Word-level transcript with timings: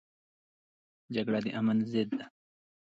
جګړه 1.15 1.39
د 1.43 1.47
امن 1.59 1.77
ضد 1.91 2.09
ده 2.17 2.25